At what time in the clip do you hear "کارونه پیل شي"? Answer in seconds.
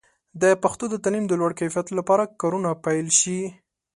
2.41-3.39